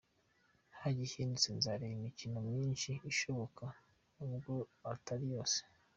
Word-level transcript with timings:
Nta 0.75 0.87
gihindutse 0.97 1.47
nzareba 1.57 1.93
imikino 1.99 2.37
myinshi 2.49 2.89
ishoboka 3.11 3.65
n’ubwo 4.15 4.53
atari 4.93 5.25
yose. 5.35 5.59